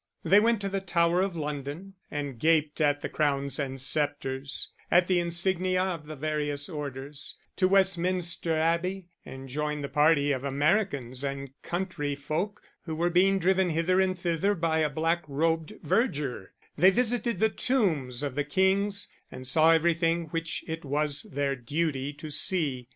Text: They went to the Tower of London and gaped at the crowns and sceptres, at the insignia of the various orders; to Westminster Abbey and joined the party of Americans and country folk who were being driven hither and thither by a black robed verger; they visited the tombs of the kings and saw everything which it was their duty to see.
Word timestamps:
They 0.23 0.39
went 0.39 0.59
to 0.61 0.67
the 0.67 0.81
Tower 0.81 1.21
of 1.21 1.35
London 1.35 1.93
and 2.09 2.39
gaped 2.39 2.81
at 2.81 3.01
the 3.01 3.07
crowns 3.07 3.59
and 3.59 3.79
sceptres, 3.79 4.69
at 4.89 5.05
the 5.05 5.19
insignia 5.19 5.83
of 5.83 6.07
the 6.07 6.15
various 6.15 6.67
orders; 6.67 7.35
to 7.57 7.67
Westminster 7.67 8.51
Abbey 8.51 9.09
and 9.27 9.47
joined 9.47 9.83
the 9.83 9.89
party 9.89 10.31
of 10.31 10.43
Americans 10.43 11.23
and 11.23 11.51
country 11.61 12.15
folk 12.15 12.63
who 12.85 12.95
were 12.95 13.11
being 13.11 13.37
driven 13.37 13.69
hither 13.69 13.99
and 14.01 14.17
thither 14.17 14.55
by 14.55 14.79
a 14.79 14.89
black 14.89 15.21
robed 15.27 15.73
verger; 15.83 16.53
they 16.75 16.89
visited 16.89 17.37
the 17.39 17.49
tombs 17.49 18.23
of 18.23 18.33
the 18.33 18.43
kings 18.43 19.07
and 19.31 19.45
saw 19.47 19.69
everything 19.71 20.29
which 20.29 20.63
it 20.67 20.83
was 20.83 21.27
their 21.31 21.55
duty 21.55 22.11
to 22.13 22.31
see. 22.31 22.87